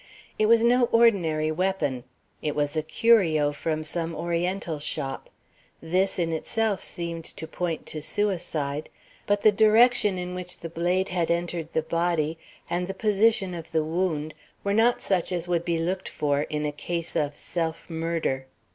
It 0.39 0.47
was 0.47 0.63
no 0.63 0.85
ordinary 0.85 1.51
weapon. 1.51 2.05
It 2.41 2.55
was 2.55 2.75
a 2.75 2.81
curio 2.81 3.51
from 3.51 3.83
some 3.83 4.15
oriental 4.15 4.79
shop. 4.79 5.29
This 5.79 6.17
in 6.17 6.31
itself 6.31 6.81
seemed 6.81 7.23
to 7.25 7.45
point 7.45 7.85
to 7.85 8.01
suicide, 8.01 8.89
but 9.27 9.43
the 9.43 9.51
direction 9.51 10.17
in 10.17 10.33
which 10.33 10.57
the 10.57 10.69
blade 10.71 11.09
had 11.09 11.29
entered 11.29 11.71
the 11.73 11.83
body 11.83 12.39
and 12.67 12.87
the 12.87 12.95
position 12.95 13.53
of 13.53 13.71
the 13.71 13.83
wound 13.83 14.33
were 14.63 14.73
not 14.73 15.01
such 15.03 15.31
as 15.31 15.47
would 15.47 15.63
be 15.63 15.77
looked 15.77 16.09
for 16.09 16.41
in 16.49 16.65
a 16.65 16.71
case 16.71 17.15
of 17.15 17.35
self 17.35 17.87
murder. 17.87 18.47